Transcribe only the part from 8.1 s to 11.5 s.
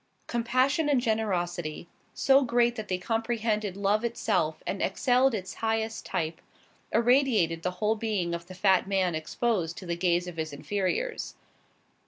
of the fat man exposed to the gaze of his inferiors.